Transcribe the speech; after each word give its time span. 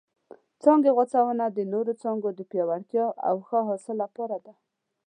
څانګې 0.61 0.89
غوڅونه 0.97 1.45
د 1.49 1.59
نورو 1.73 1.93
څانګو 2.01 2.29
د 2.33 2.39
پیاوړتیا 2.51 3.05
او 3.27 3.35
ښه 3.47 3.59
حاصل 3.67 3.95
لپاره 4.03 4.37
ده. 4.45 4.53